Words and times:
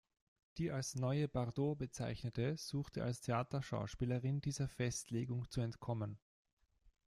Die 0.57 0.71
als 0.71 0.95
„neue 0.95 1.27
Bardot“ 1.27 1.77
Bezeichnete 1.77 2.57
suchte 2.57 3.03
als 3.03 3.21
Theaterschauspielerin 3.21 4.41
dieser 4.41 4.67
Festlegung 4.67 5.47
zu 5.51 5.61
entkommen. 5.61 6.17